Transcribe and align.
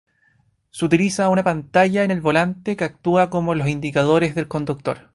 Se 0.71 0.83
utiliza 0.83 1.29
una 1.29 1.43
pantalla 1.43 2.03
en 2.03 2.09
el 2.09 2.21
volante 2.21 2.75
que 2.75 2.85
actúa 2.85 3.29
como 3.29 3.53
los 3.53 3.67
indicadores 3.67 4.33
del 4.33 4.47
conductor. 4.47 5.09